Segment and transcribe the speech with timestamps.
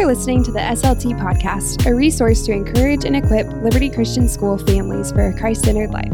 [0.00, 4.56] are listening to the SLT Podcast, a resource to encourage and equip Liberty Christian School
[4.56, 6.10] families for a Christ centered life.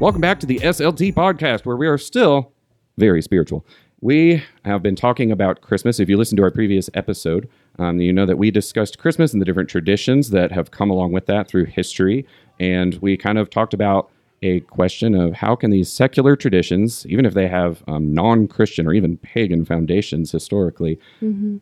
[0.00, 2.52] Welcome back to the SLT podcast, where we are still
[2.96, 3.66] very spiritual.
[4.00, 5.98] We have been talking about Christmas.
[5.98, 7.48] If you listen to our previous episode,
[7.80, 11.10] um, you know that we discussed Christmas and the different traditions that have come along
[11.10, 12.24] with that through history.
[12.60, 14.12] And we kind of talked about
[14.42, 18.92] a question of how can these secular traditions, even if they have um, non-Christian or
[18.92, 20.98] even pagan foundations historically,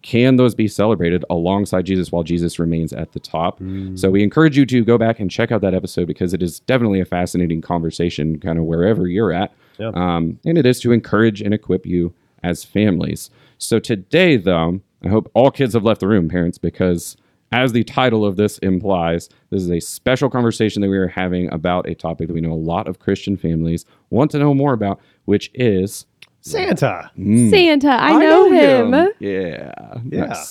[0.02, 3.60] can those be celebrated alongside Jesus while Jesus remains at the top?
[3.95, 6.60] So we encourage you to go back and check out that episode because it is
[6.60, 9.92] definitely a fascinating conversation, kind of wherever you're at, Yeah.
[9.95, 13.30] um, and it is to encourage and equip you as families.
[13.58, 17.16] So today, though, I hope all kids have left the room, parents, because
[17.52, 21.52] as the title of this implies, this is a special conversation that we are having
[21.52, 24.72] about a topic that we know a lot of Christian families want to know more
[24.72, 26.06] about, which is
[26.41, 27.11] Santa.
[27.17, 27.50] Hmm.
[27.50, 29.12] Santa, I, know, him.
[29.20, 29.72] Yeah.
[30.08, 30.44] Yeah.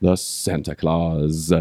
[0.00, 1.52] The Santa Claus.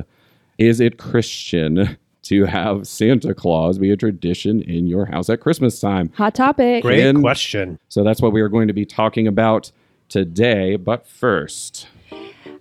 [0.58, 5.80] Is it Christian to have Santa Claus be a tradition in your house at Christmas
[5.80, 6.12] time?
[6.18, 6.84] Hot topic.
[6.84, 7.80] Great And- question.
[7.90, 9.72] So that's what we are going to be talking about
[10.10, 10.76] today.
[10.76, 11.88] But first,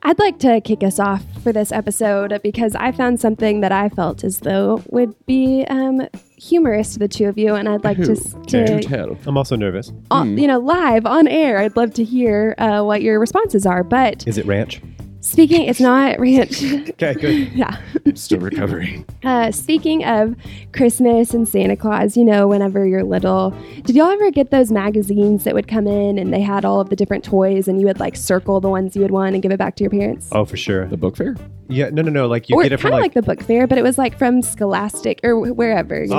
[0.08, 3.88] I'd like to kick us off for this episode because I found something that I
[3.88, 6.06] felt as though would be um,
[6.38, 9.18] humorous to the two of you, and I'd like to, s- do to tell.
[9.26, 9.90] I'm also nervous.
[10.12, 11.58] on- you know, live on air.
[11.58, 13.82] I'd love to hear uh, what your responses are.
[13.82, 14.80] But Is it ranch?
[15.26, 16.62] Speaking, it's not ranch.
[16.62, 17.52] Okay, good.
[17.54, 17.80] yeah.
[18.04, 19.04] I'm Still recovering.
[19.24, 20.34] Uh, speaking of
[20.72, 23.50] Christmas and Santa Claus, you know, whenever you're little,
[23.84, 26.88] did y'all ever get those magazines that would come in and they had all of
[26.90, 29.52] the different toys and you would like circle the ones you would want and give
[29.52, 30.28] it back to your parents?
[30.32, 30.86] Oh, for sure.
[30.86, 31.36] The book fair?
[31.68, 32.26] Yeah, no, no, no.
[32.28, 33.82] Like you or get it kind from of like, like, the book fair, but it
[33.82, 36.04] was like from Scholastic or wherever.
[36.04, 36.16] You know?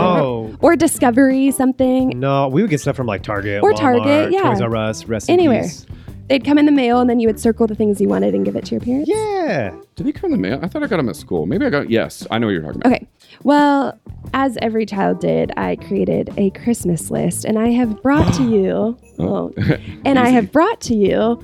[0.51, 2.09] oh Or Discovery, something.
[2.19, 4.41] no, we would get stuff from like Target Or Walmart, Target, yeah.
[4.43, 5.63] Toys R Us, Rest in Anywhere.
[5.63, 5.85] Peace.
[6.29, 8.43] They'd come in the mail and then you would circle the things you wanted and
[8.43, 9.09] give it to your parents.
[9.09, 9.75] Yeah.
[9.95, 10.59] Did they come in the mail?
[10.61, 11.45] I thought I got them at school.
[11.45, 12.93] Maybe I got, yes, I know what you're talking about.
[12.93, 13.07] Okay.
[13.43, 13.97] Well,
[14.33, 18.97] as every child did, I created a Christmas list and I have brought to you,
[19.19, 19.53] oh,
[20.05, 21.41] and I have brought to you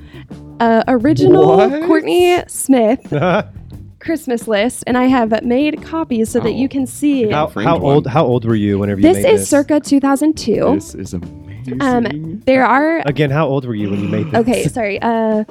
[0.59, 1.83] uh, original What?
[1.83, 3.07] Courtney Smith
[3.99, 6.51] Christmas list, and I have made copies so that Oh.
[6.51, 7.29] you can see.
[7.29, 8.05] how, how old?
[8.05, 9.49] How old were you whenever you this made is this?
[9.49, 10.71] circa 2002.
[10.75, 11.42] This is amazing.
[11.81, 14.35] Um, there are Again, how old were you when you made this?
[14.41, 14.67] okay.
[14.67, 15.01] Sorry.
[15.01, 15.43] Uh,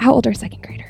[0.00, 0.88] how old are second graders?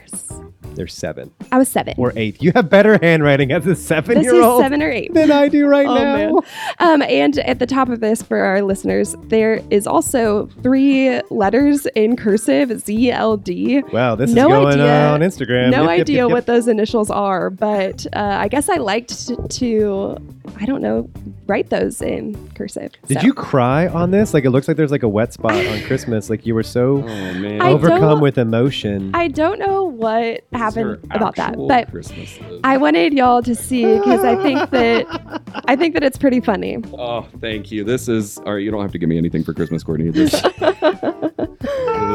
[0.75, 1.93] They're seven I was seven.
[1.99, 2.43] or eight.
[2.43, 5.13] You have better handwriting as a this is seven-year-old seven or eight.
[5.13, 6.15] than I do right Oh, now.
[6.17, 6.33] man.
[6.79, 11.85] Um, and at the top of this, for our listeners, there is also three letters
[11.95, 13.93] in cursive ZLD.
[13.93, 15.07] Wow, this No is going idea.
[15.09, 15.73] on Instagram.
[15.73, 16.31] No Yep, yep, idea yep, yep.
[16.33, 20.17] what those initials are, but uh, I guess I liked to, to,
[20.59, 21.11] I don't know,
[21.53, 22.93] write those in cursive.
[23.07, 24.33] Did So- you cry on this?
[24.33, 26.31] Like it looks like there's like a wet spot on Christmas.
[26.31, 29.11] Like you were so oh, overcome with emotion.
[29.13, 32.39] I don't know what This happened about that, but Christmas.
[32.65, 36.79] I wanted y'all to see because I think that I think that it's pretty funny.
[36.95, 37.85] Oh, thank you.
[37.85, 38.63] This is all right.
[38.63, 40.09] You don't have to give me anything for Christmas, Courtney.
[40.11, 40.33] This,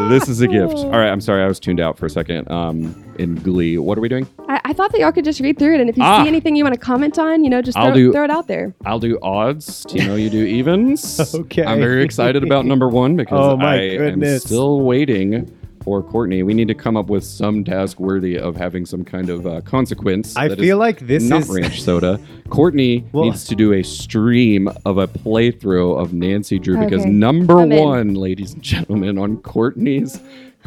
[0.09, 0.73] this is a gift.
[0.73, 1.09] All right.
[1.11, 1.43] I'm sorry.
[1.43, 2.49] I was tuned out for a second.
[2.49, 3.77] Um, in Glee.
[3.77, 4.27] What are we doing?
[4.47, 6.21] I, I thought that y'all could just read through it, and if you Ah.
[6.23, 8.29] see anything you want to comment on, you know, just I'll throw, do- throw it
[8.31, 8.73] out there.
[8.85, 9.85] I'll do odds.
[9.85, 11.19] Tino, you do evens.
[11.35, 11.63] Okay.
[11.63, 14.43] I'm very excited about number one because Oh, my I am goodness.
[14.43, 15.51] still waiting
[15.83, 16.43] for Courtney.
[16.43, 19.61] We need to come up with some task worthy of having some kind of uh,
[19.61, 20.35] consequence.
[20.35, 22.19] I that feel is like this is not is ranch soda.
[22.49, 27.09] Courtney Well- needs to do a stream of a playthrough of Nancy Drew because Okay.
[27.09, 27.83] number I'm in.
[27.83, 30.19] one, ladies and gentlemen, on Courtney's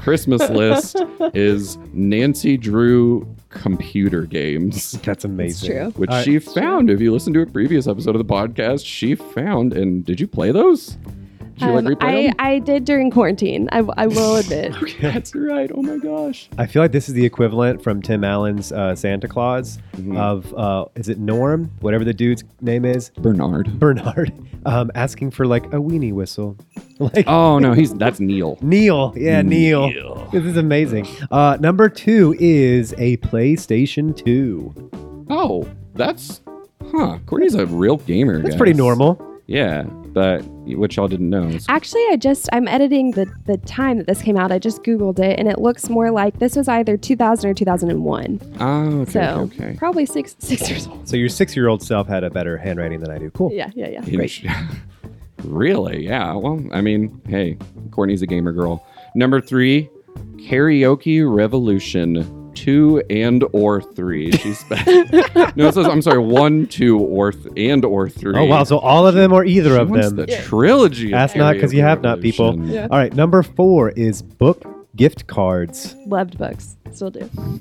[0.03, 0.97] Christmas list
[1.35, 4.93] is Nancy Drew computer games.
[5.05, 5.71] That's amazing.
[5.71, 5.91] true.
[5.93, 6.25] Which All right.
[6.25, 6.91] she found.
[6.91, 9.73] If you listen to a previous episode of the podcast, she found.
[9.73, 10.97] And did you play those?
[11.61, 12.35] Did you Um, like replay I, them?
[12.39, 13.69] I did during quarantine.
[13.73, 14.75] I, I will admit.
[14.83, 15.71] okay, That's right.
[15.75, 16.49] Oh my gosh.
[16.59, 20.17] I feel like this is the equivalent from Tim Allen's uh, Santa Claus Mhm.
[20.19, 23.79] of uh, is it Norm, whatever the dude's name is, Bernard.
[23.79, 24.33] Bernard,
[24.67, 26.57] um, asking for like a weenie whistle.
[27.01, 28.59] Like Oh no, he's that's Neil.
[28.61, 29.89] Neil, yeah, Neil.
[29.89, 30.29] Neil.
[30.33, 31.07] This is amazing.
[31.31, 34.91] Uh, number two is a PlayStation Two.
[35.31, 36.43] Oh, that's
[36.93, 37.19] huh.
[37.25, 38.37] Courtney's a real gamer.
[38.43, 38.57] That's guys.
[38.59, 39.19] pretty normal.
[39.47, 44.07] Yeah, but which y'all didn't know Actually, I just I'm editing the the time that
[44.07, 44.53] this came out.
[44.53, 48.41] I just googled it, and it looks more like this was either 2000 or 2001.
[48.61, 49.77] oh, okay, so okay, okay.
[49.79, 51.09] probably six six years old.
[51.09, 53.31] So your six-year-old self had a better handwriting than I do.
[53.31, 53.53] Cool.
[53.53, 54.03] Yeah, yeah, yeah.
[54.03, 54.45] Great.
[55.45, 56.05] really?
[56.05, 56.35] Yeah.
[56.35, 57.59] Well, I mean, hey,
[57.91, 58.87] Courtney's a gamer girl.
[59.15, 59.89] Number three,
[60.37, 62.40] karaoke revolution.
[62.55, 64.31] Two and or three.
[64.33, 64.77] She's no,
[65.69, 68.37] it says I'm sorry, one, two, or th- and or three.
[68.37, 68.65] Oh wow!
[68.65, 70.17] So all of them or either She of wants them.
[70.17, 71.09] the trilogy.
[71.13, 72.59] of Ask not because you have not, people.
[72.67, 72.89] Yeah.
[72.91, 74.63] All right, number four is book
[74.97, 75.95] gift cards.
[76.07, 76.77] Loved books.
[76.93, 77.31] Still do.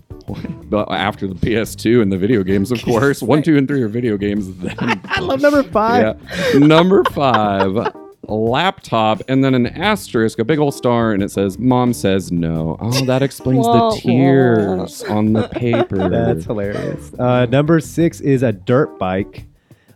[0.70, 3.24] But after the PS2 and the video games, of course.
[3.24, 4.56] One, two, and three are video games.
[4.58, 4.76] Then
[5.06, 6.20] I love number five.
[6.54, 6.60] Yeah.
[6.60, 7.92] Number five, a
[8.34, 12.78] laptop, and then an asterisk, a big old star, and it says, Mom says no.
[12.80, 16.10] Oh, that explains Wah, the tears on the paper.
[16.10, 17.14] That's hilarious.
[17.18, 19.46] Uh, number six is a dirt bike.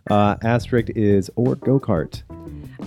[0.10, 2.24] Uh, asterisk is or go kart.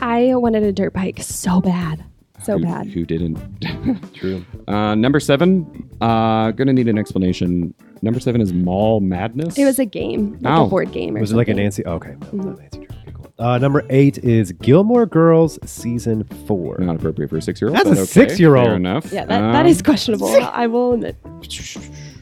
[0.03, 2.05] I wanted a dirt bike so bad.
[2.43, 2.87] So who, bad.
[2.89, 4.13] Who didn't?
[4.15, 4.45] True.
[4.69, 7.73] Uh, number seven, uh, gonna need an explanation.
[8.03, 9.57] Number seven is Mall Madness.
[9.57, 10.67] It was a game, like Oh.
[10.67, 11.65] a board game or Was it like a something.
[11.65, 11.87] Nancy?
[11.87, 12.83] Okay, no, not Nancy Drew.
[12.83, 12.86] Okay, cool.
[13.39, 16.77] Uh, number eight is Gilmore Girls season four.
[16.79, 17.77] not appropriate for a six-year-old.
[17.77, 18.67] That's a okay, six-year-old.
[18.67, 19.13] Fair enough.
[19.13, 20.29] Yeah, that, that Um, is questionable.
[20.29, 21.17] I will admit.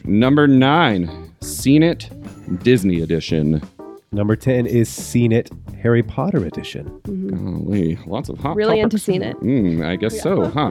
[0.05, 2.11] Number nine, Seen It,
[2.65, 3.63] Disney Edition.
[4.15, 5.51] Number ten is Seen It
[5.83, 7.01] Harry Potter edition.
[7.05, 9.05] Golly, lots of hot Really into topics.
[9.05, 9.37] Seen It.
[9.41, 10.71] Mm, I guess so, huh?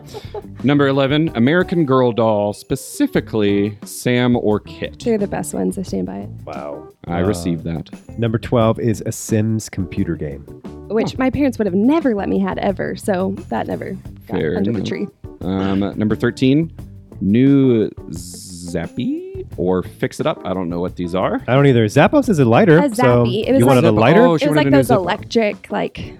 [0.63, 4.99] Number 11, American Girl doll, specifically Sam or Kit.
[5.03, 5.77] They're the best ones.
[5.77, 6.29] I stand by it.
[6.45, 6.87] Wow.
[7.05, 7.89] I received that.
[8.17, 10.41] Number twelve is a Sims computer game.
[10.87, 12.95] Which my parents would have never let me had ever.
[12.95, 14.83] So that never got Fair under enough.
[14.83, 15.07] the tree.
[15.41, 16.71] Um, number 13,
[17.19, 19.22] New Zappy
[19.57, 20.41] or Fix It Up.
[20.45, 21.41] I don't know what these are.
[21.47, 21.85] I don't either.
[21.85, 22.79] Zappos is a lighter.
[22.79, 23.45] A so Zappy.
[23.47, 23.99] It was you like- wanted a Zappos.
[23.99, 24.21] lighter?
[24.25, 24.99] Oh, she It was wanted like a new those zipper.
[24.99, 26.13] electric like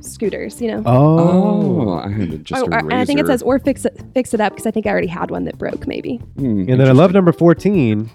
[0.00, 0.82] scooters, you know.
[0.86, 4.00] Oh, I had just Oh, a or- and I think it says or fix it
[4.14, 6.16] fix it up because I think I already had one that broke maybe.
[6.36, 8.10] Hmm, And then I love number 14.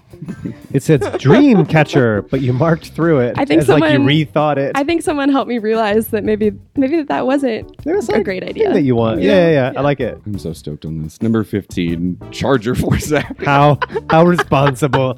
[0.72, 4.08] It says Dream Catcher, but you marked through it I think as like you someone-
[4.08, 4.72] rethought it.
[4.74, 8.24] I think someone helped me realize that maybe maybe that, that wasn't There's a like
[8.24, 8.72] great thing idea.
[8.72, 9.20] that you want.
[9.20, 9.48] Yeah, Yeah.
[9.50, 9.78] yeah, yeah.
[9.78, 10.18] I like it.
[10.26, 11.20] I'm so stoked on this.
[11.22, 13.44] Number 15, Charger for Zappy.
[13.44, 13.78] How
[14.10, 15.16] how responsible.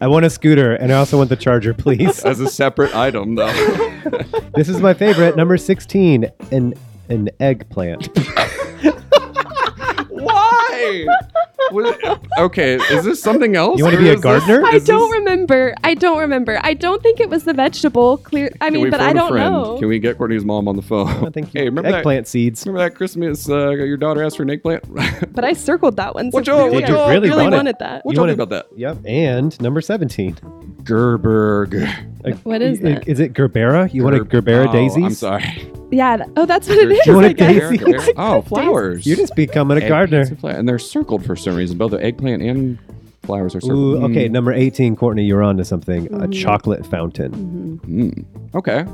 [0.00, 2.24] I want a scooter and I also want the charger, please.
[2.24, 3.46] As a separate item, though.
[4.56, 5.36] this is my favorite.
[5.36, 6.74] Number 16, an
[7.08, 8.08] an eggplant.
[10.08, 11.06] Why?
[11.72, 11.94] Was-
[12.38, 13.78] okay, is this something else?
[13.78, 14.64] You wanna be a is this- gardener?
[14.64, 15.74] I is don't this- remember.
[15.82, 16.58] I don't remember.
[16.62, 18.18] I don't think it was the vegetable.
[18.18, 18.50] Clear.
[18.60, 19.52] I mean, but I don't friend?
[19.52, 19.78] know.
[19.78, 21.08] Can we get Courtney's mom on the phone?
[21.26, 21.98] I think hey, remember that?
[21.98, 22.64] eggplant seeds.
[22.66, 23.48] Remember that Christmas?
[23.48, 24.84] Uh, your daughter asked for an eggplant.
[25.34, 26.30] But I circled that one.
[26.30, 27.56] So What y'all- really, what y'all I really really wanted?
[27.56, 28.02] wanted that.
[28.04, 28.66] We'll You talk wanna- about that.
[28.76, 28.98] Yep.
[29.06, 30.36] And number 17.
[30.82, 31.74] Gerberg.
[32.24, 33.08] Like, What is i- that?
[33.08, 33.92] Is it Gerbera?
[33.92, 35.04] You want a Gerbera oh, daisies?
[35.04, 35.70] I'm sorry.
[35.90, 36.16] Yeah.
[36.16, 37.06] th- oh, that's what it is.
[37.06, 37.52] You want I a guess.
[37.70, 37.76] daisy?
[37.78, 39.06] Gerber- Gerber- Oh, flowers.
[39.06, 40.22] You're just becoming a gardener.
[40.22, 41.78] and And they're circled for some reason.
[41.78, 42.78] Both the eggplant and
[43.22, 43.78] flowers are circled.
[43.78, 46.12] Ooh, okay, Mm, number 18, Courtney, you're on to something.
[46.22, 47.80] A chocolate fountain.
[47.84, 48.24] mm.
[48.54, 48.84] Okay.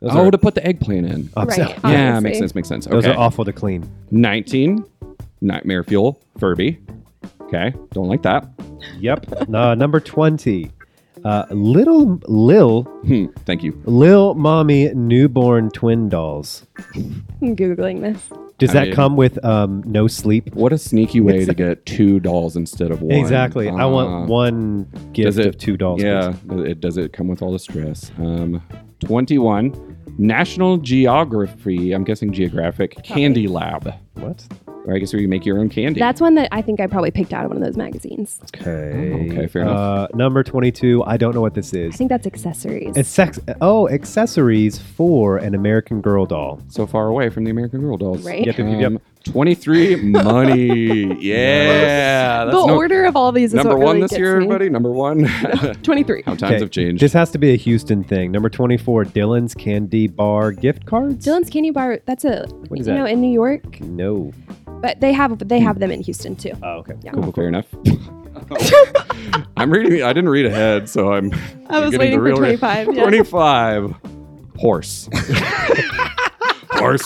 [0.00, 1.30] Those oh, are, to put the eggplant in.
[1.36, 1.68] ups- Right.
[1.68, 2.20] Yeah, Obviously.
[2.22, 2.54] makes sense.
[2.54, 2.86] Makes sense.
[2.86, 3.14] Those okay.
[3.14, 3.86] are awful to clean.
[4.10, 4.82] 19.
[5.42, 6.18] Nightmare Fuel.
[6.38, 6.78] Furby.
[7.42, 7.74] Okay.
[7.92, 8.46] Don't like that.
[8.98, 9.26] Yep.
[9.54, 10.70] uh, number 20.
[11.22, 13.26] Uh, little Lil Hmm.
[13.44, 13.78] Thank you.
[13.84, 16.64] Lil Mommy newborn twin dolls.
[16.94, 18.22] I'm googling this.
[18.60, 20.54] Does I that mean- come with um, no sleep?
[20.54, 23.18] What a sneaky way to get two dolls instead of one.
[23.18, 23.68] Exactly.
[23.68, 26.00] I Uh, want one gift it, of two dolls.
[26.02, 26.34] Yeah.
[26.50, 28.12] It does it come with all the stress?
[28.18, 28.62] Um,
[29.00, 29.96] twenty-one.
[30.18, 31.92] National Geography.
[31.92, 33.92] I'm guessing Geographic Candy Lab.
[34.14, 34.46] What?
[34.86, 36.00] Or I guess where you make your own candy.
[36.00, 38.40] That's one that I think I probably picked out of one of those magazines.
[38.56, 39.12] Okay.
[39.12, 41.04] Oh, okay, fair uh, Number 22.
[41.04, 41.74] I don't know what this is.
[41.74, 41.96] I is.
[41.96, 42.96] think that's accessories.
[42.96, 43.38] It's sex.
[43.60, 46.60] Oh, accessories for an American Girl doll.
[46.68, 48.24] so far away from the American Girl dolls.
[48.24, 48.44] Right.
[48.46, 48.86] Yep, yep, yep, yep.
[48.92, 49.96] Um, Twenty-three.
[49.96, 51.14] money.
[51.20, 52.44] Yeah.
[52.46, 54.38] the That's no- order of all these is number what one really this gets year,
[54.38, 54.44] me.
[54.46, 54.70] everybody.
[54.70, 55.26] Number one.
[55.82, 56.22] 23.
[56.24, 57.02] How times Okay, have changed.
[57.02, 58.32] This has to be a Houston thing.
[58.32, 61.26] Number 24, Dylan's Candy Bar gift cards.
[61.26, 61.98] Dylan's Candy Bar.
[62.06, 62.98] That's a What is you that?
[62.98, 64.32] know in New York, No.
[64.80, 66.52] But they have they have them in Houston too.
[66.62, 66.94] Oh, okay.
[67.02, 67.12] Yeah.
[67.12, 67.66] Cool, Cool, cool, fair enough.
[69.56, 70.02] I'm reading.
[70.02, 71.32] I didn't read ahead, so I'm.
[71.68, 72.94] I was getting waiting the for real- 25.
[72.94, 73.02] yeah.
[73.02, 73.94] 25.
[74.58, 75.08] Horse.
[76.72, 77.04] horse.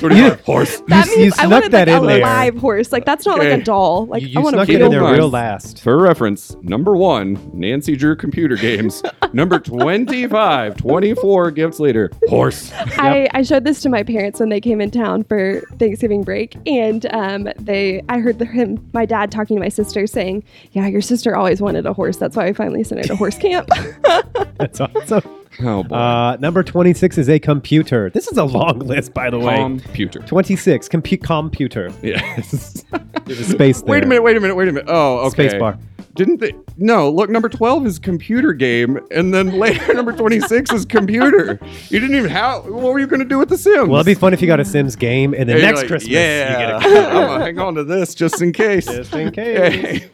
[0.00, 0.40] 25.
[0.40, 0.80] Horse.
[0.88, 2.20] That You- you means I snuck wanted that like in a there.
[2.22, 2.92] live horse.
[2.92, 3.50] Like that's not Okay.
[3.52, 4.06] like a doll.
[4.06, 5.14] Like You, I you want snuck to it in feel there one.
[5.14, 5.80] real last.
[5.82, 9.02] For reference, number one, Nancy Drew computer games.
[9.32, 12.72] number 25, 24 gifts later, horse.
[12.98, 16.56] I, I showed this to my parents when they came in town for Thanksgiving break,
[16.66, 20.86] and um, they I heard the, him my dad talking to my sister saying, "Yeah,
[20.86, 22.16] your sister always wanted a horse.
[22.16, 23.68] That's why we finally sent her to horse camp."
[24.58, 25.22] That's awesome.
[25.60, 25.96] Oh, boy.
[25.96, 28.10] Uh, number 26 is a computer.
[28.10, 29.56] This is a long list, by the way.
[29.56, 30.20] Computer.
[30.20, 31.92] 26, compu- computer.
[32.02, 32.84] Yes.
[33.24, 33.92] There's a space there.
[33.92, 34.88] wait a minute, wait a minute, wait a minute.
[34.88, 35.48] Oh, okay.
[35.48, 35.78] Space bar.
[36.14, 36.52] Didn't they?
[36.76, 41.60] No, look, number 12 is computer game, and then later, number 26 is computer.
[41.90, 43.88] You didn't even have, what were you going to do with The Sims?
[43.88, 45.80] Well, it'd be fun if you got a Sims game, and then And you're next
[45.82, 46.74] like, Christmas, yeah, you get a
[47.08, 48.86] I'm going to hang on to this just in case.
[48.86, 50.02] just in case.
[50.02, 50.10] Hey,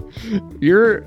[0.61, 1.07] you're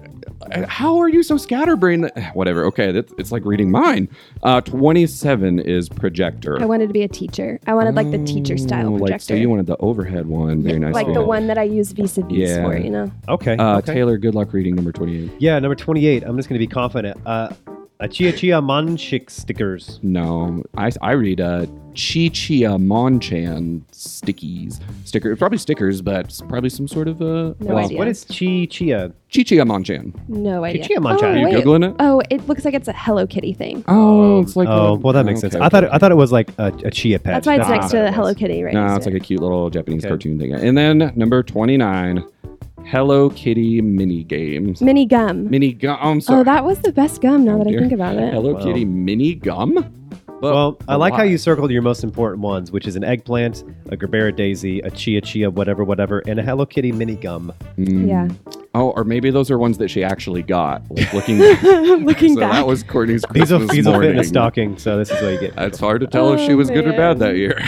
[0.67, 4.07] how are you so scatterbrained whatever okay that, it's like reading mine
[4.43, 7.59] uh 27 is projector I wanted to be a teacher.
[7.67, 9.11] I wanted like the teacher style Oh, projector.
[9.13, 11.63] like so you wanted the overhead one very nice like for the one that I
[11.63, 12.63] use vis-a-vis Yeah.
[12.63, 13.11] for, you know.
[13.29, 13.55] Okay.
[13.57, 13.93] uh okay.
[13.93, 16.23] taylor good luck reading number 28 Yeah, number 28.
[16.23, 17.17] I'm just going to be confident.
[17.25, 17.49] Uh,
[17.99, 19.99] a Chia Chia Manchik stickers.
[20.03, 26.69] no i i read uh chi chia monchan stickies sticker probably stickers but it's probably
[26.69, 27.97] some sort of uh No well, idea.
[27.97, 29.11] What is Chi Chia?
[29.33, 30.83] chi chia monchan No idea.
[30.85, 31.23] Chia Manchan.
[31.23, 31.55] Are you wait.
[31.65, 33.83] googling it Oh, it looks like it's a Hello Kitty thing.
[33.87, 35.63] oh it's like oh, a- well, that makes okay, sense.
[35.63, 35.89] I thought it.
[35.91, 37.33] I thought it was like a, a chia pet.
[37.33, 38.33] That's why it's Ah, next to the Hello.
[38.35, 39.23] Kitty right No, next it's to like it.
[39.23, 40.09] a cute little Japanese Okay.
[40.09, 40.53] cartoon thing.
[40.53, 42.23] And then number 29,
[42.89, 44.81] Hello Kitty mini games.
[44.81, 45.49] mini gum.
[45.49, 45.97] Mini gum.
[46.01, 46.39] I'm sorry.
[46.39, 48.33] Oh, that was the best gum now Oh, that I think about it.
[48.33, 48.63] Hello Wow.
[48.63, 49.73] Kitty mini gum?
[50.39, 53.63] But Well, I like how you circled your most important ones, which is an eggplant,
[53.91, 57.51] a Gerbera daisy, a Chia Chia, whatever, whatever, and a Hello Kitty mini gum.
[57.77, 58.07] Mm.
[58.07, 58.27] Yeah.
[58.77, 60.83] Oh, or maybe those are ones that she actually got.
[60.91, 61.37] Like looking
[62.05, 62.51] Looking so back.
[62.53, 64.19] that was Courtney's These Christmas will these will fit in morning.
[64.19, 65.53] a stocking, so this is what you get.
[65.57, 67.19] It's hard to tell if she Oh, was good or bad man.
[67.19, 67.59] that year.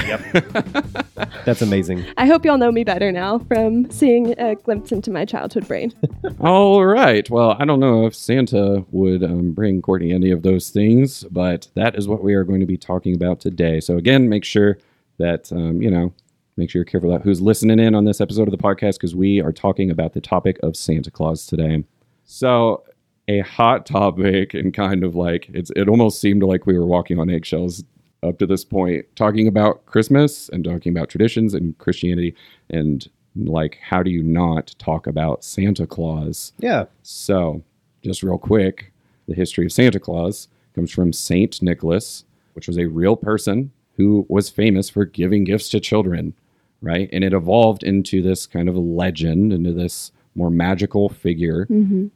[1.45, 2.05] That's amazing.
[2.17, 5.93] I hope y'all know me better now from seeing a glimpse into my childhood brain.
[6.39, 7.29] All right.
[7.29, 11.67] Well, I don't know if Santa would um, bring Courtney any of those things, but
[11.75, 13.79] that is what we are going to be talking about today.
[13.79, 14.77] So, again, make sure
[15.17, 16.13] that, um, you know,
[16.59, 19.15] make sure you're careful about who's listening in on this episode of the podcast because
[19.15, 21.83] we are talking about the topic of Santa Claus today.
[22.25, 22.83] So,
[23.27, 27.19] a hot topic and kind of like it's it almost seemed like we were walking
[27.19, 27.83] on eggshells
[28.23, 32.35] up to this point talking about Christmas and talking about traditions and Christianity
[32.69, 36.51] and like how do you not talk about Santa Claus?
[36.59, 36.85] Yeah.
[37.03, 37.63] So,
[38.03, 38.91] just real quick,
[39.27, 44.25] the history of Santa Claus comes from Saint Nicholas, which was a real person who
[44.29, 46.33] was famous for giving gifts to children,
[46.81, 47.09] right?
[47.11, 51.65] And it evolved into this kind of legend, into this more magical figure,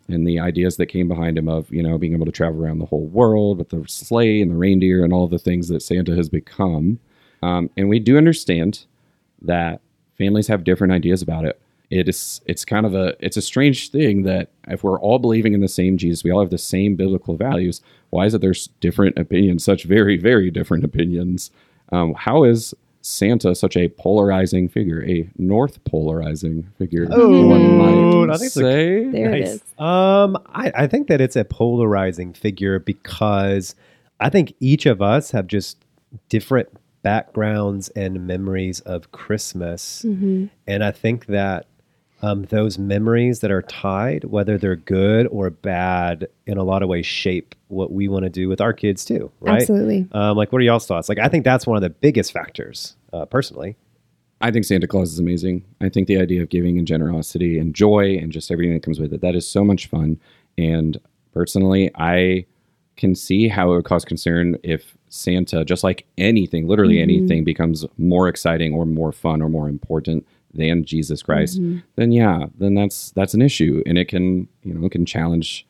[0.08, 2.79] and the ideas that came behind him of, you know, being able to travel around
[2.79, 6.15] the whole world with the sleigh and the reindeer and all the things that Santa
[6.15, 7.00] has become.
[7.41, 8.86] Um, and we do understand
[9.41, 9.82] that
[10.17, 11.60] families have different ideas about it.
[11.89, 15.53] It is it's kind of a it's a strange thing that if we're all believing
[15.53, 17.82] in the same Jesus, we all have the same biblical values.
[18.10, 21.51] Why is it there's different opinions, such very very different opinions?
[21.91, 27.05] Um, how is Santa such a polarizing figure, a north polarizing figure?
[27.12, 29.50] Oh, one might I think it's a- There it Nice.
[29.55, 29.62] is.
[29.77, 33.75] Um, I, I think that it's a polarizing figure because
[34.22, 35.83] I think each of us have just
[36.29, 36.69] different
[37.01, 40.03] backgrounds and memories of Christmas.
[40.07, 40.45] Mm-hmm.
[40.67, 41.67] And I think that
[42.23, 46.87] um, those memories that are tied, whether they're good or bad, in a lot of
[46.87, 49.61] ways shape what we want to do with our kids too, right?
[49.61, 50.07] Absolutely.
[50.13, 51.09] Um, like, what are y'all's thoughts?
[51.09, 53.75] Like, I think that's one of the biggest factors, uh, personally.
[54.39, 55.65] I think Santa Claus is amazing.
[55.81, 59.01] I think the idea of giving and generosity and joy and just everything that comes
[59.01, 60.17] with it, that is so much fun.
[60.57, 60.97] And
[61.33, 62.45] personally, I
[62.95, 67.85] can see how it would cause concern if Santa, just like anything, literally anything, becomes
[67.97, 71.60] more exciting or more fun or more important than Jesus Christ.
[71.95, 75.65] Then yeah, then that's that's an issue, and it can you know it can challenge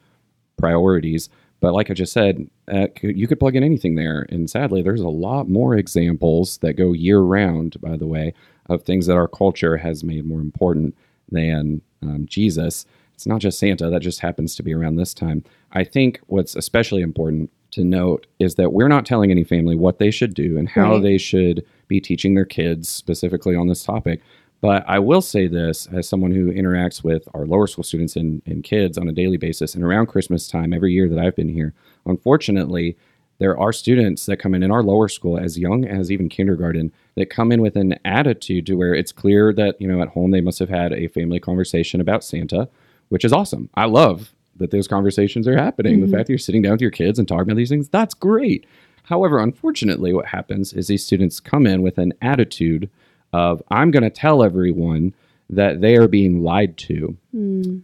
[0.58, 1.30] priorities.
[1.60, 4.25] But like I just said, uh, you could plug in anything there.
[4.30, 8.34] And sadly, there's a lot more examples that go year round, by the way,
[8.68, 10.94] of things that our culture has made more important
[11.32, 12.86] than um, Jesus.
[13.13, 15.44] It's not just Santa, that just happens to be around this time.
[15.72, 20.00] I think what's especially important to note is that we're not telling any family what
[20.00, 21.02] they should do and how Right.
[21.04, 24.20] they should be teaching their kids specifically on this topic.
[24.63, 28.41] But I will say this as someone who interacts with our lower school students and,
[28.46, 31.50] and kids on a daily basis and around Christmas time every year that I've been
[31.50, 31.74] here.
[32.05, 32.96] Unfortunately,
[33.39, 36.93] there are students that come in in our lower school as young as even kindergarten
[37.15, 40.32] that come in with an attitude to where it's clear that, you know, at home
[40.32, 42.70] they must have had a family conversation about Santa,
[43.10, 43.70] which is awesome.
[43.75, 46.00] I love that those conversations are happening.
[46.00, 46.15] The mm-hmm.
[46.15, 48.65] fact that you're sitting down with your kids and talking about these things, that's great.
[49.03, 52.89] However, unfortunately, what happens is these students come in with an attitude
[53.34, 55.13] of, I'm going to tell everyone
[55.50, 57.18] that they are being lied to.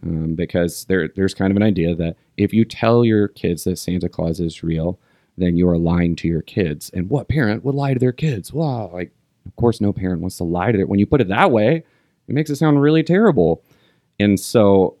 [0.02, 3.78] Um, because there, there's kind of an idea that if you tell your kids that
[3.78, 4.98] Santa Claus is real,
[5.36, 6.90] then you are lying to your kids.
[6.94, 8.52] And what parent would lie to their kids?
[8.52, 9.12] Well, like,
[9.46, 10.86] of course, no parent wants to lie to their.
[10.86, 11.84] When you put it that way,
[12.28, 13.62] it makes it sound really terrible.
[14.18, 14.96] And so,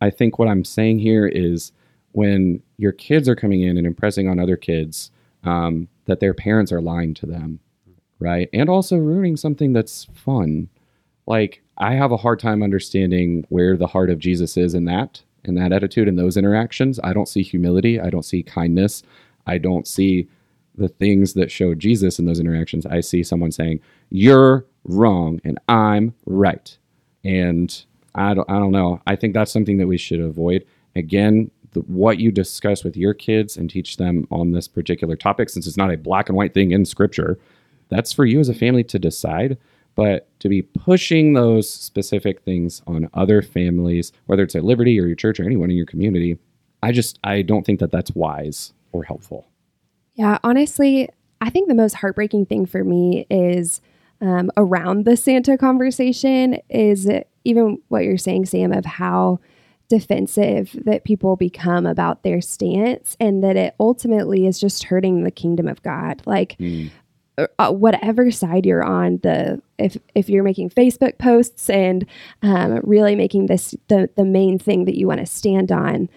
[0.00, 1.72] I think what I'm saying here is
[2.12, 5.10] when your kids are coming in and impressing on other kids
[5.42, 7.60] um, that their parents are lying to them,
[8.18, 8.48] right?
[8.52, 10.68] And also ruining something that's fun.
[11.26, 15.22] Like, I have a hard time understanding where the heart of Jesus is in that
[15.44, 16.98] in that attitude in those interactions.
[17.02, 18.00] I don't see humility.
[18.00, 19.02] I don't see kindness.
[19.46, 20.28] I don't see
[20.76, 22.86] the things that show Jesus in those interactions.
[22.86, 23.80] I see someone saying,
[24.10, 26.76] "You're wrong and I'm right,"
[27.22, 28.48] and I don't.
[28.50, 29.00] I don't know.
[29.06, 30.64] I think that's something that we should avoid.
[30.96, 35.48] Again, the, what you discuss with your kids and teach them on this particular topic,
[35.50, 37.38] since it's not a black and white thing in Scripture,
[37.88, 39.58] that's for you as a family to decide.
[39.94, 45.06] But to be pushing those specific things on other families, whether it's at Liberty or
[45.06, 46.36] your church or anyone in your community,
[46.82, 49.46] I just I don't think that that's wise or helpful.
[50.14, 51.08] Yeah, honestly,
[51.40, 53.80] I think the most heartbreaking thing for me is
[54.20, 57.08] um, around the Santa conversation is
[57.44, 59.40] even what you're saying, Sam, of how
[59.88, 65.30] defensive that people become about their stance and that it ultimately is just hurting the
[65.30, 66.22] kingdom of God.
[66.24, 66.90] Like, mm.
[67.36, 72.06] Uh, whatever side you're on, the if if you're making Facebook posts and
[72.42, 76.08] um, really making this the the main thing that you want to stand on,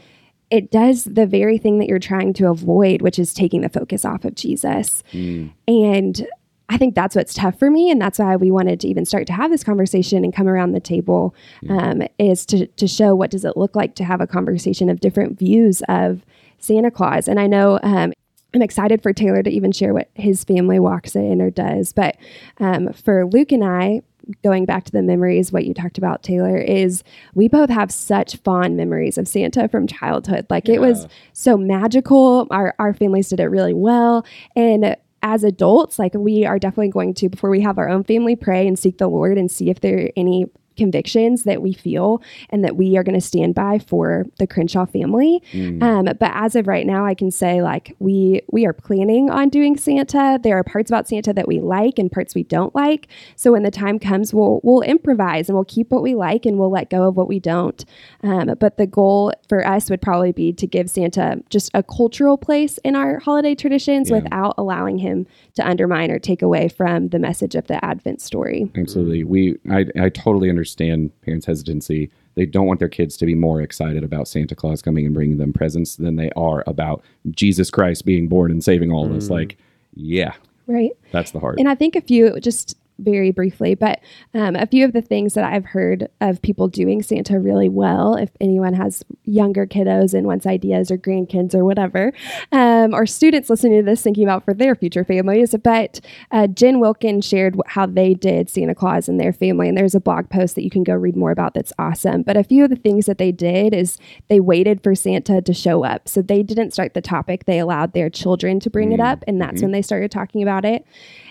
[0.51, 4.05] it does the very thing that you're trying to avoid, which is taking the focus
[4.05, 5.03] off of Jesus.
[5.11, 5.51] Mm.
[5.67, 6.27] And
[6.69, 9.25] I think that's what's tough for me, and that's why we wanted to even start
[9.27, 11.33] to have this conversation and come around the table.
[11.69, 14.99] Um, is to to show what does it look like to have a conversation of
[14.99, 16.23] different views of
[16.59, 17.27] Santa Claus.
[17.27, 18.13] And I know um,
[18.57, 21.93] I'm excited for Taylor to even share what his family walks in or does.
[21.93, 22.17] But
[22.59, 24.01] um, for Luke and I,
[24.43, 27.03] going back to the memories, what you talked about, Taylor, is
[27.35, 30.47] we both have such fond memories of Santa from childhood.
[30.49, 30.75] Like yeah.
[30.75, 32.47] it was so magical.
[32.49, 37.13] Our our families did it really well, and as adults, like we are definitely going
[37.13, 39.81] to, before we have our own family, pray and seek the Lord and see if
[39.81, 40.47] there are any
[40.77, 44.85] convictions that we feel and that we are going to stand by for the Crenshaw
[44.85, 45.41] family.
[45.51, 45.83] Mm.
[45.83, 49.49] Um, but as of right now, I can say like we we are planning on
[49.49, 50.39] doing Santa.
[50.41, 53.07] There are parts about Santa that we like and parts we don't like.
[53.35, 56.57] So when the time comes, we'll we'll improvise and we'll keep what we like and
[56.57, 57.83] we'll let go of what we don't.
[58.23, 62.37] Um, but the goal for us would probably be to give Santa just a cultural
[62.37, 64.17] place in our holiday traditions yeah.
[64.17, 68.71] without allowing him to undermine or take away from the message of the Advent story.
[68.75, 72.11] Absolutely, we I I totally understand understand parents' hesitancy.
[72.35, 75.37] They don't want their kids to be more excited about Santa Claus coming and bringing
[75.37, 79.27] them presents than they are about Jesus Christ being born and saving all of us.
[79.27, 79.31] Mm.
[79.31, 79.57] Like,
[79.95, 80.33] yeah.
[80.67, 80.91] Right.
[81.11, 81.55] That's the heart.
[81.57, 84.01] And I think if you just very briefly, but
[84.33, 88.15] um, a few of the things that I've heard of people doing Santa really well,
[88.15, 92.11] if anyone has younger kiddos and wants ideas or grandkids or whatever,
[92.51, 95.55] um, or students listening to this thinking about for their future families.
[95.63, 95.99] But
[96.31, 99.99] uh, Jen Wilkin shared how they did Santa Claus in their family, and there's a
[99.99, 102.23] blog post that you can go read more about that's awesome.
[102.23, 105.53] But a few of the things that they did is they waited for Santa to
[105.53, 106.07] show up.
[106.07, 109.01] So they didn't start the topic, they allowed their children to bring mm-hmm.
[109.01, 109.65] it up, and that's mm-hmm.
[109.65, 110.85] when they started talking about it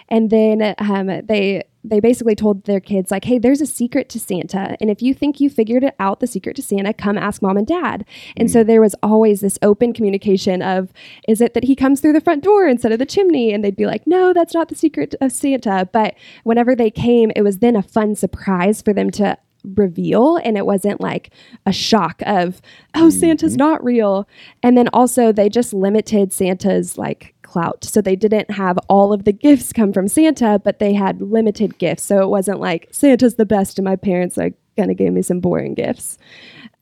[0.08, 4.20] and then um, they they basically told their kids like hey there's a secret to
[4.20, 4.76] santa.
[4.80, 7.56] And if you think you figured it out the secret to santa come ask mom
[7.56, 8.04] and dad.
[8.36, 8.52] And mm.
[8.52, 10.92] so there was always this open communication of
[11.28, 13.52] is it that he comes through the front door instead of the chimney?
[13.52, 15.88] And they'd be like no that's not the secret of santa.
[15.92, 16.14] But
[16.44, 19.38] whenever they came it was then a fun surprise for them to
[19.74, 20.36] reveal.
[20.36, 21.32] And it wasn't like
[21.64, 22.60] a shock of
[22.94, 23.58] oh santa's mm-hmm.
[23.58, 24.28] not real.
[24.62, 27.84] And then also they just limited santa's like clout.
[27.84, 31.78] So they didn't have all of the gifts come from Santa, but they had limited
[31.78, 32.02] gifts.
[32.02, 35.22] So it wasn't like Santa's the best and my parents are going to give me
[35.22, 36.18] some boring gifts.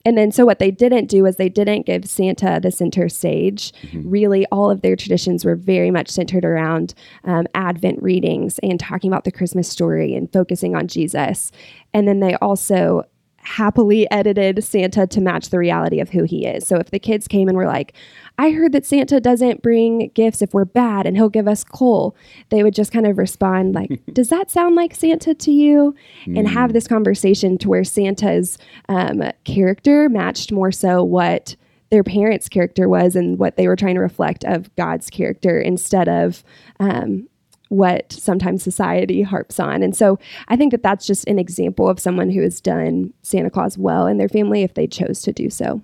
[0.05, 3.73] And then, so what they didn't do is they didn't give Santa the center stage.
[3.81, 4.07] Mm-hmm.
[4.07, 9.11] Really, all of their traditions were very much centered around um, Advent readings and talking
[9.11, 11.51] about the Christmas story and focusing on Jesus.
[11.91, 13.05] And then they also
[13.45, 16.67] happily edited Santa to match the reality of who he is.
[16.67, 17.93] So if the kids came and were like,
[18.37, 22.15] I heard that Santa doesn't bring gifts if we're bad and he'll give us coal,
[22.49, 25.95] they would just kind of respond like, Does that sound like Santa to you?
[26.25, 26.39] Mm.
[26.39, 26.73] And have hmm.
[26.73, 28.57] this conversation to where Santa's
[28.89, 31.55] um, character matched more so what
[31.91, 36.09] their parents' character was and what they were trying to reflect of God's character instead
[36.09, 36.43] of
[36.79, 37.27] um,
[37.75, 39.83] what sometimes society harps on.
[39.83, 43.49] And so I think that that's just an example of someone who has done Santa
[43.49, 45.81] Claus well in their family if they chose to do so.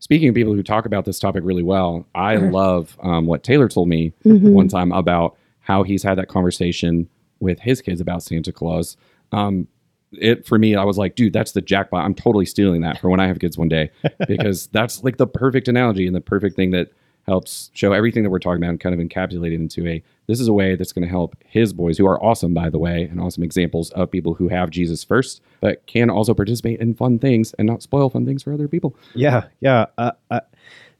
[0.00, 2.50] Speaking of people who talk about this topic really well, I uh-huh.
[2.50, 4.50] love um, what Taylor told me mm-hmm.
[4.50, 8.96] one time about how he's had that conversation with his kids about Santa Claus.
[9.32, 9.68] Um,
[10.12, 12.04] it for me, I was like, dude, that's the jackpot.
[12.04, 13.90] I'm totally stealing that for when I have kids one day
[14.26, 16.88] because that's like the perfect analogy and the perfect thing that
[17.26, 20.40] helps show everything that we're talking about and kind of encapsulate it into a this
[20.40, 23.02] is a way that's going to help his boys, who are awesome, by the way,
[23.02, 27.18] and awesome examples of people who have Jesus first, but can also participate in fun
[27.18, 28.94] things and not spoil fun things for other people.
[29.14, 29.86] Yeah, yeah.
[29.98, 30.40] Uh, uh,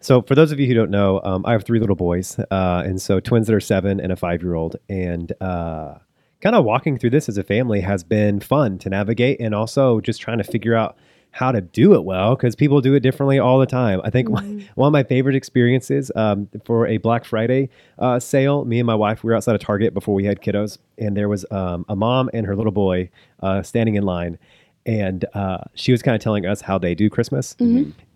[0.01, 2.83] so, for those of you who don't know, um, I have three little boys, uh,
[2.85, 4.77] and so twins that are seven and a five year old.
[4.89, 5.99] And uh,
[6.41, 10.01] kind of walking through this as a family has been fun to navigate, and also
[10.01, 10.97] just trying to figure out
[11.33, 14.01] how to do it well because people do it differently all the time.
[14.05, 18.65] I think one, one of my favorite experiences um, for a Black Friday uh, sale,
[18.65, 21.29] me and my wife, we were outside of Target before we had kiddos, and there
[21.29, 23.11] was um, a mom and her little boy
[23.43, 24.39] uh, standing in line.
[24.87, 27.55] And uh, she was kind of telling us how they do Christmas.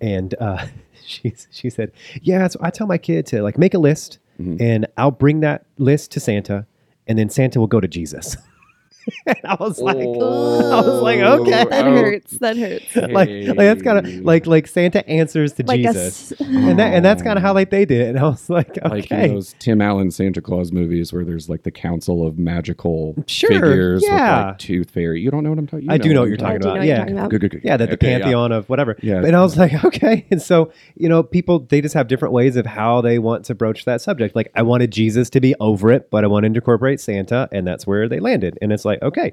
[0.00, 0.66] And uh,
[1.05, 4.18] she, she said, Yeah, so I tell my kid to like make a list
[4.61, 6.66] and I'll bring that list to Santa
[7.07, 8.37] and then Santa will go to Jesus.
[9.27, 11.64] and I was like, oh, I was like, okay.
[11.64, 11.90] That Oh.
[11.97, 12.38] hurts.
[12.38, 12.97] That hurts.
[12.97, 16.95] like, like that's kind of like like Santa answers to Like Jesus, s- and that
[16.95, 17.55] and that's kind of how oh.
[17.55, 18.09] like they did it.
[18.11, 21.49] And I was like, Like okay, in those Tim Allen Santa Claus movies where there's
[21.49, 24.38] like the council of magical Sure, figures yeah.
[24.38, 25.21] with like tooth fairy.
[25.21, 25.95] You don't know what I'm talking about.
[25.95, 26.77] I do know what you're talking about.
[26.77, 27.31] you're Yeah, talking about.
[27.31, 27.61] Good, good, good.
[27.64, 28.19] yeah, that the Okay, yeah.
[28.19, 28.97] pantheon of whatever.
[29.03, 29.17] Yeah.
[29.25, 30.27] and I was like, okay.
[30.31, 33.55] And so you know, people they just have different ways of how they want to
[33.55, 34.35] broach that subject.
[34.37, 37.67] Like I wanted Jesus to be over it, but I wanted to incorporate Santa, and
[37.67, 38.59] that's where they landed.
[38.62, 39.33] And it's like, okay.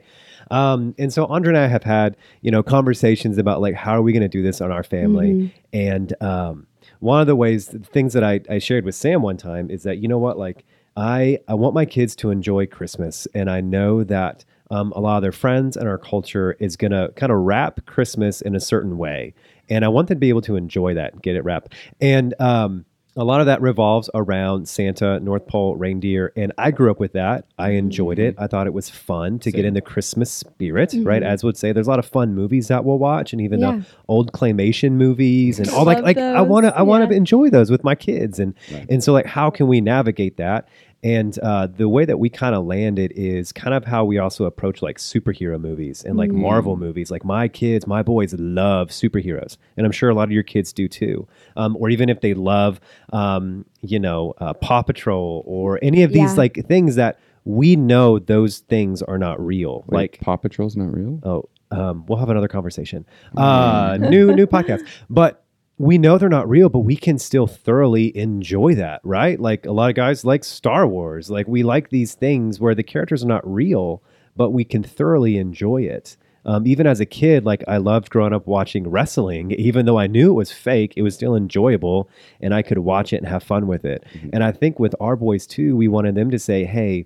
[0.50, 4.02] Um, and so Andre and I have had you know conversations about like how are
[4.02, 6.67] we going to do this on our family, and um,
[7.00, 9.84] one of the ways the things that I, I shared with Sam one time is
[9.84, 10.65] that you know what like
[10.97, 15.17] I I want my kids to enjoy Christmas, and I know that um, a lot
[15.17, 18.60] of their friends and our culture is going to kind of wrap Christmas in a
[18.60, 19.34] certain way.
[19.69, 21.74] And I want them to be able to enjoy that, get it wrapped.
[22.00, 22.86] And um,
[23.17, 26.32] a lot of that revolves around Santa, North Pole, reindeer.
[26.38, 27.45] And I grew up with that.
[27.58, 28.36] I enjoyed it.
[28.38, 31.21] I thought it was fun to get in the Christmas spirit, right?
[31.21, 33.71] As would say, there's a lot of fun movies that we'll watch, and even Yeah.
[33.78, 37.15] the old claymation movies and all like like I want to I those, want to
[37.15, 38.54] enjoy those with my kids, and
[38.89, 40.67] and so like how can we navigate that?
[41.04, 44.46] And uh, the way that we kind of landed is kind of how we also
[44.46, 47.10] approach like superhero movies and like Marvel movies.
[47.10, 50.72] Like my kids, my boys love superheroes, and I'm sure a lot of your kids
[50.72, 51.28] do too.
[51.56, 52.80] Um, or even if they love,
[53.14, 56.38] um, you know, uh, Paw Patrol or any of these Yeah.
[56.38, 59.84] like things that we know those things are not real.
[59.88, 61.20] Like like Paw Patrol's not real.
[61.24, 63.06] Oh, um, we'll have another conversation.
[63.36, 65.44] Uh, new new podcast, but
[65.78, 69.40] we know they're not real, but we can still thoroughly enjoy that, right?
[69.40, 71.30] Like a lot of guys like Star Wars.
[71.32, 74.04] Like we like these things where the characters are not real,
[74.36, 76.18] but we can thoroughly enjoy it.
[76.46, 80.08] Um, even as a kid, like I loved growing up watching wrestling, even though I
[80.08, 83.44] knew it was fake, it was still enjoyable and I could watch it and have
[83.44, 84.04] fun with it.
[84.34, 87.06] And I think with our boys too, we wanted them to say, hey,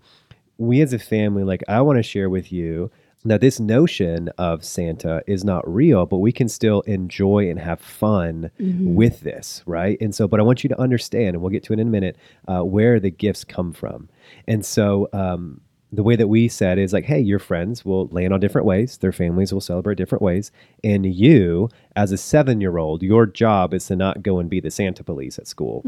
[0.58, 2.92] we as a family, like I want to share with you
[3.30, 7.82] that this notion of Santa is not real, but we can still enjoy and have
[7.82, 8.52] fun
[8.96, 9.98] with this, right?
[10.00, 11.92] And so, but I want you to understand, and we'll get to it in a
[11.92, 14.10] minute, uh, where the gifts come from.
[14.48, 15.62] And so, um,
[15.96, 18.98] the way that we said is like, hey, your friends will land on different ways,
[18.98, 20.52] their families will celebrate different ways.
[20.84, 24.60] And you, as a seven year old, your job is to not go and be
[24.60, 25.82] the Santa police at school.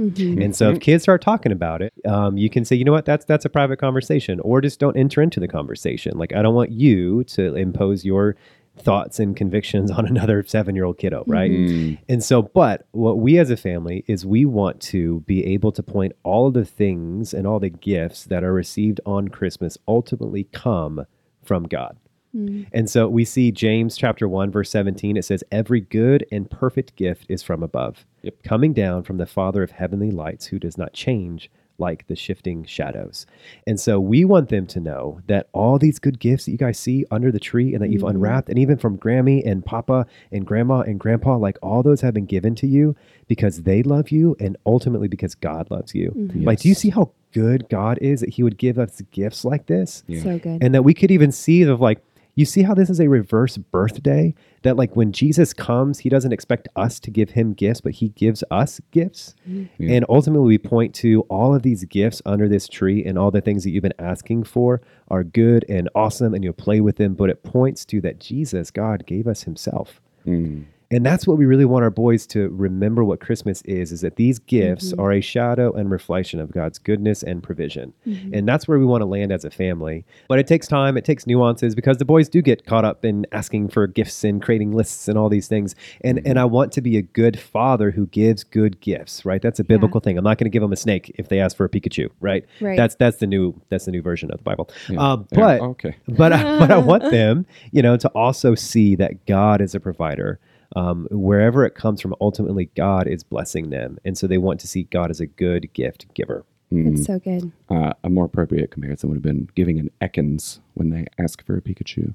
[0.43, 3.05] And so if kids start talking about it, um, you can say, you know what,
[3.05, 6.17] that's that's a private conversation, or just don't enter into the conversation.
[6.17, 8.35] Like I don't want you to impose your
[8.79, 11.51] thoughts and convictions on another seven year old kiddo, right?
[11.51, 12.01] Mm-hmm.
[12.09, 15.83] And so, but what we as a family is we want to be able to
[15.83, 20.45] point all of the things and all the gifts that are received on Christmas ultimately
[20.45, 21.05] come
[21.43, 21.97] from God.
[22.35, 22.67] Mm.
[22.71, 25.17] And so we see James chapter 1, verse 17.
[25.17, 28.43] It says, Every good and perfect gift is from above, Yep.
[28.43, 32.65] coming down from the Father of heavenly lights, who does not change like the shifting
[32.65, 33.25] shadows.
[33.65, 36.79] And so we want them to know that all these good gifts that you guys
[36.79, 38.17] see under the tree and that you've mm-hmm.
[38.17, 42.13] unwrapped, and even from Grammy and Papa and Grandma and Grandpa, like all those have
[42.13, 42.95] been given to you
[43.27, 46.11] because they love you and ultimately because God loves you.
[46.15, 46.43] Mm-hmm.
[46.43, 49.67] Like, do you see how good God is that He would give us gifts like
[49.67, 50.03] this?
[50.07, 50.23] Yeah.
[50.23, 50.63] So good.
[50.63, 52.01] and that we could even see of like
[52.41, 54.33] you see how this is a reverse birthday?
[54.63, 58.09] That like when jesus comes he doesn't expect us to give him gifts but he
[58.09, 59.35] gives us gifts?
[59.45, 59.67] Yeah.
[59.79, 63.41] and ultimately we point to all of these gifts under this tree and all the
[63.41, 67.13] things that you've been asking for are good and awesome and you'll play with them.
[67.13, 70.01] But it points to that jesus god gave us himself.
[70.25, 70.65] Mm.
[70.89, 74.15] And that's what we really want our boys to remember what Christmas is is that
[74.15, 75.01] these gifts mm-hmm.
[75.01, 77.93] are a shadow and reflection of God's goodness and provision.
[78.05, 78.33] Mm-hmm.
[78.33, 80.05] And that's where we want to land as a family.
[80.27, 83.25] But it takes time, it takes nuances because the boys do get caught up in
[83.31, 85.75] asking for gifts and creating lists and all these things.
[86.01, 86.37] And and mm-hmm.
[86.37, 89.41] I want to be a good father who gives good gifts, right?
[89.41, 90.17] That's a biblical thing.
[90.17, 92.45] I'm not going to give them a snake if they ask for a Pikachu, right?
[92.61, 92.77] Right.
[92.77, 94.69] That's that's the new that's the new version of the Bible.
[94.89, 95.01] Yeah.
[95.01, 95.95] Uh, Yeah, but okay.
[96.07, 99.79] but I, but I want them, you know, to also see that God is a
[99.79, 100.39] provider.
[100.75, 104.67] Um, wherever it comes from, ultimately God is blessing them, and so they want to
[104.67, 106.45] see God as a good gift giver.
[106.69, 107.51] It's so good.
[107.69, 111.55] Uh, a more appropriate comparison would have been giving an Ekans when they ask for
[111.55, 112.13] a Pikachu.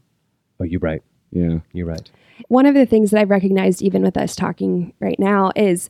[0.60, 1.02] Oh, you're right.
[1.30, 1.60] Yeah.
[1.72, 2.10] You're right.
[2.48, 5.88] One of the things that I've recognized, even with us talking right now, is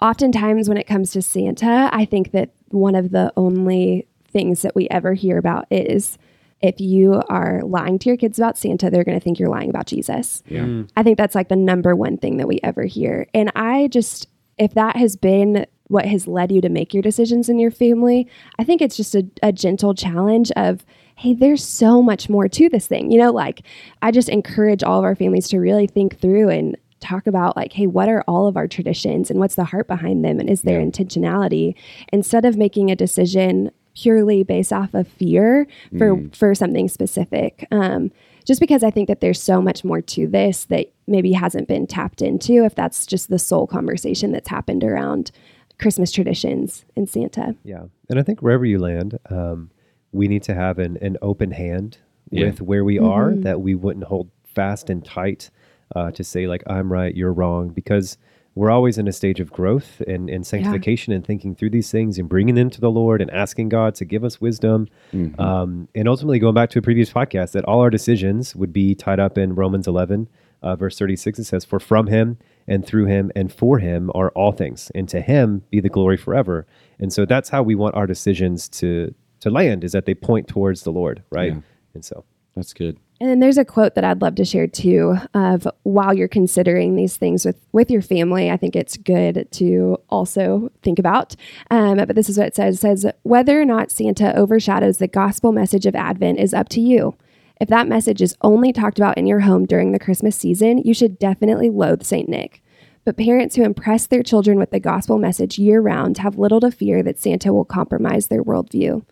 [0.00, 4.76] oftentimes when it comes to Santa, I think that one of the only things that
[4.76, 6.18] we ever hear about is
[6.62, 9.70] if you are lying to your kids about Santa, they're going to think you're lying
[9.70, 10.42] about Jesus.
[10.48, 10.64] Yeah.
[10.64, 10.82] Hmm.
[10.96, 13.26] I think that's like the number one thing that we ever hear.
[13.34, 14.26] And I just,
[14.58, 18.26] if that has been what has led you to make your decisions in your family,
[18.58, 20.84] I think it's just a, a gentle challenge of,
[21.16, 23.10] hey, there's so much more to this thing.
[23.10, 23.62] You know, like
[24.02, 27.74] I just encourage all of our families to really think through and talk about like
[27.74, 30.62] hey what are all of our traditions and what's the heart behind them and is
[30.62, 30.86] there Yeah.
[30.86, 31.74] intentionality
[32.10, 35.66] instead of making a decision purely based off of fear
[35.98, 37.66] for for something specific.
[37.70, 38.10] Um,
[38.44, 41.84] just because i think that there's so much more to this that maybe hasn't been
[41.84, 45.32] tapped into if that's just the sole conversation that's happened around
[45.80, 47.56] christmas traditions and santa.
[47.64, 49.70] Yeah, and I think wherever you land, um,
[50.12, 51.98] we need to have an, an open hand
[52.30, 52.46] Yeah.
[52.46, 55.50] with where we are, that we wouldn't hold fast and tight
[55.94, 58.16] uh, to say like I'm right, you're wrong, because
[58.56, 62.18] we're always in a stage of growth and, and sanctification and thinking through these things
[62.18, 65.40] and bringing them to the Lord and asking God to give us wisdom, Mm-hmm.
[65.40, 68.94] um, and ultimately going back to a previous podcast that all our decisions would be
[68.94, 70.28] tied up in Romans 11,
[70.62, 71.38] uh, verse 36.
[71.38, 75.06] It says, "For from Him and through Him and for Him are all things, and
[75.10, 76.66] to Him be the glory forever."
[76.98, 80.48] And so that's how we want our decisions to to land is that they point
[80.48, 81.52] towards the Lord, right?
[81.52, 81.60] Yeah.
[81.94, 82.24] And so
[82.56, 82.98] That's good.
[83.20, 86.96] And then there's a quote that I'd love to share too of while you're considering
[86.96, 91.36] these things with, with your family, I think it's good to also think about.
[91.70, 92.76] Um, but this is what it says.
[92.76, 96.80] It says, whether or not Santa overshadows the gospel message of Advent is up to
[96.80, 97.14] you.
[97.58, 100.92] If that message is only talked about in your home during the Christmas season, you
[100.92, 102.28] should definitely loathe St.
[102.28, 102.62] Nick.
[103.04, 106.70] But parents who impress their children with the gospel message year round have little to
[106.70, 109.04] fear that Santa will compromise their worldview.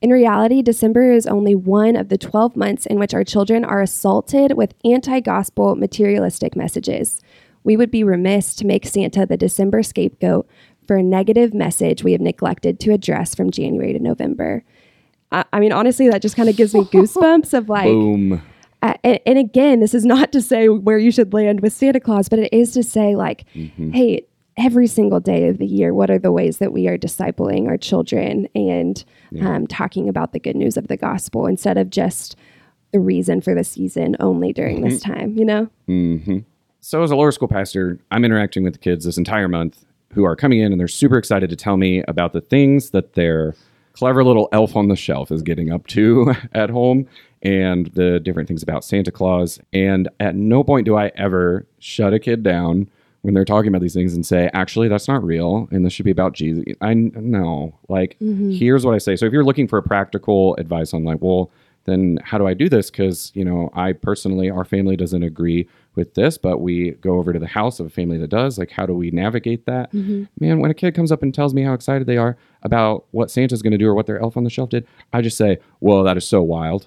[0.00, 3.82] In reality, December is only one of the 12 months in which our children are
[3.82, 7.20] assaulted with anti gospel materialistic messages.
[7.64, 10.48] We would be remiss to make Santa the December scapegoat
[10.86, 14.64] for a negative message we have neglected to address from January to November.
[15.30, 18.42] I, I mean, honestly, that just kind of gives me goosebumps of like, Boom.
[18.80, 22.00] uh, and, and again, this is not to say where you should land with Santa
[22.00, 23.44] Claus, but it is to say, like,
[23.92, 27.68] hey, every single day of the year, what are the ways that we are discipling
[27.68, 29.04] our children and
[29.46, 32.36] um, talking about the good news of the gospel instead of just
[32.92, 35.68] the reason for the season only during this time, you know?
[36.80, 40.24] So, as a lower school pastor, I'm interacting with the kids this entire month who
[40.24, 43.54] are coming in and they're super excited to tell me about the things that their
[43.92, 47.06] clever little elf on the shelf is getting up to at home
[47.42, 49.60] and the different things about Santa Claus.
[49.72, 52.88] And at no point do I ever shut a kid down
[53.22, 56.04] when they're talking about these things and say, actually, that's not real and this should
[56.04, 56.64] be about Jesus.
[56.80, 57.78] I know.
[57.88, 58.50] Like, mm-hmm.
[58.52, 59.16] here's what I say.
[59.16, 61.50] So, if you're looking for practical advice on, like, well,
[61.84, 62.90] then how do I do this?
[62.90, 67.32] Because, you know, I personally, our family doesn't agree with this, but we go over
[67.32, 68.58] to the house of a family that does.
[68.58, 69.92] Like, how do we navigate that?
[69.92, 70.24] Mm-hmm.
[70.38, 73.30] Man, when a kid comes up and tells me how excited they are about what
[73.30, 75.58] Santa's going to do or what their elf on the shelf did, I just say,
[75.80, 76.86] well, that is so wild.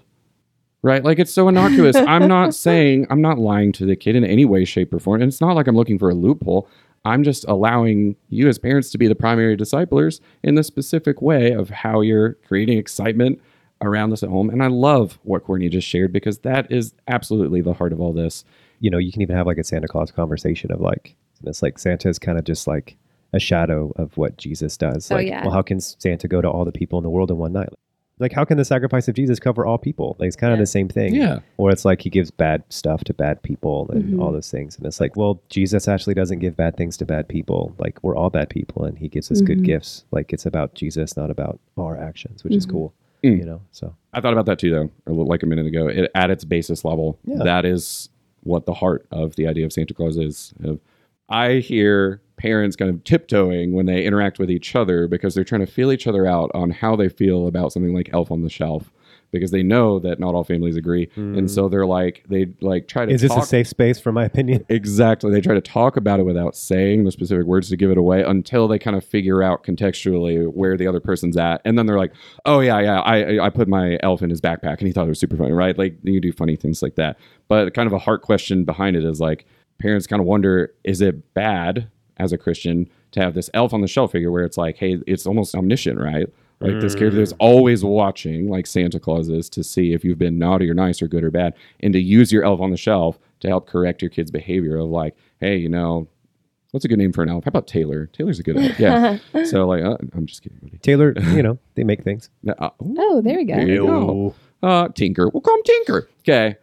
[0.84, 1.04] Right?
[1.04, 1.96] Like, it's so innocuous.
[2.14, 5.22] I'm not saying, I'm not lying to the kid in any way, shape, or form.
[5.22, 6.68] And it's not like I'm looking for a loophole.
[7.06, 11.52] I'm just allowing you as parents to be the primary disciplers in the specific way
[11.52, 13.42] of how you're creating excitement
[13.82, 14.50] around this at home.
[14.50, 18.14] And I love what Courtney just shared because that is absolutely the heart of all
[18.14, 18.46] this.
[18.80, 21.16] you know, you can even have like a Santa Claus conversation of like,
[21.46, 22.98] it's like Santa is kind of just like
[23.34, 25.12] a shadow of what Jesus does.
[25.12, 25.42] Oh, Like, yeah.
[25.44, 27.70] well, how can Santa go to all the people in the world in one night?
[28.20, 30.16] Like, how can the sacrifice of Jesus cover all people?
[30.20, 31.16] Like, it's kind of the same thing.
[31.16, 31.40] Yeah.
[31.58, 34.22] Or it's like he gives bad stuff to bad people and Mm-hmm.
[34.22, 34.78] all those things.
[34.78, 37.76] And it's like, well, Jesus actually doesn't give bad things to bad people.
[37.80, 39.46] Like, we're all bad people and he gives us Mm-hmm.
[39.48, 40.06] good gifts.
[40.12, 42.94] Like, it's about Jesus, not about our actions, which is cool.
[43.24, 43.40] Mm.
[43.40, 44.70] You know, so I thought about that too,
[45.06, 45.88] though, like a minute ago.
[45.88, 47.38] It, at its basis level, Yeah.
[47.44, 48.10] that is
[48.42, 50.54] what the heart of the idea of Santa Claus is.
[50.64, 50.80] Of,
[51.34, 55.66] I hear parents kind of tiptoeing when they interact with each other because they're trying
[55.66, 58.50] to feel each other out on how they feel about something like Elf on the
[58.50, 58.92] Shelf
[59.32, 63.04] because they know that not all families agree, and so they're like they like try
[63.06, 63.12] to.
[63.12, 64.64] is this a safe space for my opinion?
[64.70, 65.32] Exactly.
[65.32, 68.22] They try to talk about it without saying the specific words to give it away
[68.22, 71.62] until they kind of figure out contextually where the other person's at.
[71.66, 72.14] And then they're like,
[72.46, 75.10] oh, yeah, yeah, I, I put my elf in his backpack and he thought it
[75.10, 75.78] was super funny, right?
[75.78, 77.18] Like you do funny things like that.
[77.48, 79.46] But kind of a heart question behind it is like
[79.80, 83.82] parents kind of wonder is it bad as a Christian to have this elf on
[83.82, 86.28] the shelf figure where it's like, hey, it's almost omniscient, right?
[86.60, 90.40] Like this character is always watching, like Santa Claus is, to see if you've been
[90.40, 93.20] naughty or nice or good or bad, and to use your elf on the shelf
[93.42, 96.08] to help correct your kid's behavior of like, hey, you know,
[96.72, 97.44] what's a good name for an elf?
[97.44, 98.06] How about Taylor?
[98.14, 98.80] Taylor's a good elf.
[98.80, 99.18] Yeah.
[99.44, 100.58] so like, uh, I'm just kidding.
[100.62, 100.78] buddy.
[100.78, 102.30] Taylor, you know, they make things.
[102.48, 103.56] Uh, ooh, Oh, there we go.
[103.56, 104.36] there you go.
[104.66, 105.28] Uh, Tinker.
[105.28, 106.08] We'll call him Tinker.
[106.22, 106.56] Okay.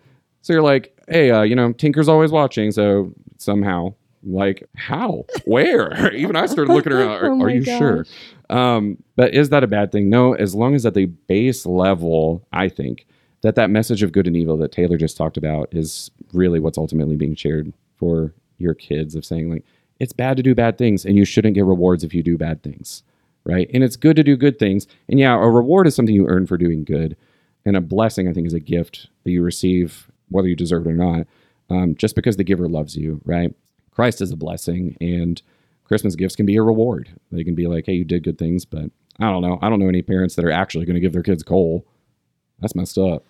[0.42, 2.70] So you're like, hey, uh, you know, Tinker's always watching.
[2.70, 5.24] So somehow, like, how?
[5.44, 6.12] Where?
[6.14, 7.10] Even I started looking around.
[7.10, 8.06] Are, Oh are you sure?
[8.48, 10.10] Um, but is that a bad thing?
[10.10, 13.06] No, as long as at the base level, I think
[13.42, 16.78] that that message of good and evil that Taylor just talked about is really what's
[16.78, 19.64] ultimately being shared for your kids of saying like
[19.98, 22.62] it's bad to do bad things and you shouldn't get rewards if you do bad
[22.62, 23.02] things,
[23.44, 23.70] right?
[23.72, 24.86] And it's good to do good things.
[25.08, 27.16] And yeah, a reward is something you earn for doing good,
[27.64, 30.90] and a blessing I think is a gift that you receive whether you deserve it
[30.90, 31.26] or not,
[31.68, 33.54] um, just because the giver loves you, right?
[33.90, 35.40] Christ is a blessing, and
[35.84, 37.10] Christmas gifts can be a reward.
[37.30, 39.58] They can be like, hey, you did good things, but I don't know.
[39.60, 41.84] I don't know any parents that are actually going to give their kids coal.
[42.60, 43.24] That's messed up.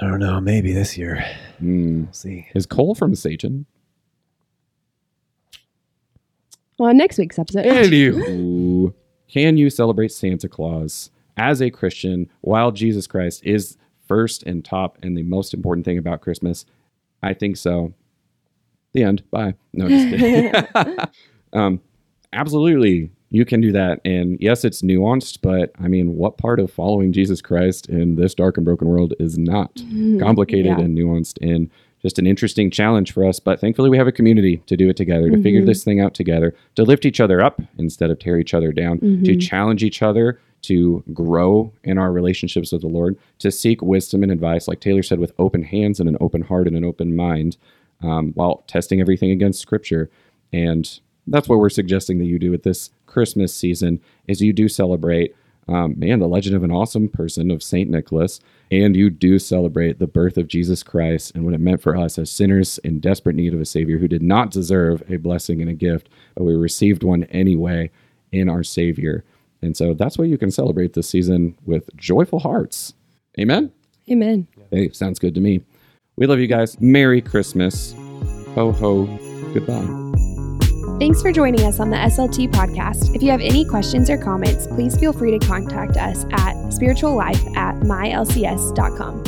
[0.00, 0.40] I don't know.
[0.40, 1.24] Maybe this year.
[1.60, 2.04] Mm.
[2.04, 2.48] We'll see.
[2.54, 3.66] Is coal from Satan?
[6.78, 7.66] Well, next week's episode.
[7.66, 8.94] Anywho,
[9.28, 13.76] can you celebrate Santa Claus as a Christian while Jesus Christ is
[14.10, 16.66] first and top and the most important thing about Christmas?
[17.22, 17.92] I think so.
[18.92, 19.22] The end.
[19.30, 19.54] Bye.
[19.72, 20.96] No, just kidding.
[21.52, 21.80] um,
[22.32, 24.00] absolutely, you can do that.
[24.04, 28.34] And yes, it's nuanced, but I mean, what part of following Jesus Christ in this
[28.34, 29.80] dark and broken world is not
[30.18, 30.80] complicated Yeah.
[30.80, 31.70] and nuanced and
[32.02, 33.38] just an interesting challenge for us.
[33.38, 35.66] But thankfully, we have a community to do it together, to figure Mhm.
[35.66, 38.98] this thing out together, to lift each other up instead of tear each other down,
[38.98, 39.40] to Mhm.
[39.40, 44.32] challenge each other, to grow in our relationships with the Lord, to seek wisdom and
[44.32, 47.56] advice, like Taylor said, with open hands and an open heart and an open mind,
[48.02, 50.10] um, while testing everything against Scripture.
[50.52, 54.68] And that's what we're suggesting that you do with this Christmas season is you do
[54.68, 55.34] celebrate
[55.68, 59.98] um, man the legend of an awesome person of Saint Nicholas and you do celebrate
[59.98, 63.36] the birth of Jesus Christ and what it meant for us as sinners in desperate
[63.36, 66.54] need of a savior who did not deserve a blessing and a gift but we
[66.54, 67.90] received one anyway
[68.32, 69.24] in our savior
[69.62, 72.94] and so that's why you can celebrate this season with joyful hearts
[73.38, 73.72] amen
[74.10, 74.46] Amen.
[74.70, 75.60] hey sounds good to me
[76.16, 77.92] we love you guys merry christmas
[78.54, 79.04] ho ho
[79.54, 80.10] goodbye
[81.00, 83.16] Thanks for joining us on the SLT podcast.
[83.16, 87.56] If you have any questions or comments, please feel free to contact us at spirituallife
[87.56, 89.24] at mylcs.com.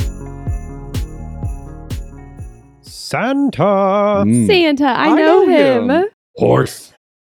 [2.83, 3.63] Santa.
[3.63, 4.45] Mm.
[4.45, 5.89] Santa, I, I know, know him.
[5.89, 6.05] him.
[6.35, 6.92] horse